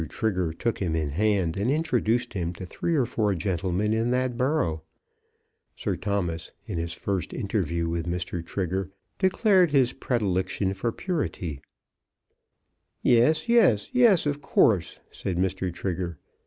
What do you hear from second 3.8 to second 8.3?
in the borough. Sir Thomas, in his first interview with